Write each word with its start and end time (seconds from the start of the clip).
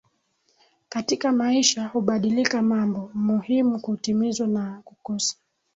katika 0.89 1.31
maisha 1.31 1.87
hubadilika 1.87 2.61
mambo 2.61 3.11
muhimu 3.13 3.79
hutimizwa 3.79 4.47
na 4.47 4.81
kukosa 4.85 5.35